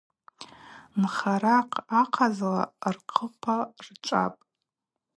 Нхаракӏ 1.01 1.77
ахъазла 2.01 2.61
рхъылпа 2.95 3.55
рчӏвапӏ. 3.85 4.41